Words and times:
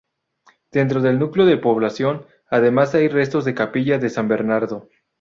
Dentro 0.71 0.99
del 0.99 1.19
núcleo 1.19 1.45
de 1.45 1.57
población, 1.59 2.25
además, 2.49 2.95
hay 2.95 3.07
restos 3.07 3.45
de 3.45 3.51
la 3.51 3.55
capilla 3.57 3.99
de 3.99 4.09
San 4.09 4.27
Bernardo. 4.27 4.89